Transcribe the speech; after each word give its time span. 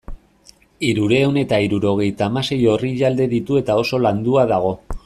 Hirurehun 0.87 1.37
eta 1.41 1.59
hirurogeita 1.65 2.27
hamasei 2.31 2.59
orrialde 2.77 3.31
ditu 3.37 3.63
eta 3.65 3.79
oso 3.85 4.03
landua 4.09 4.53
dago. 4.57 4.79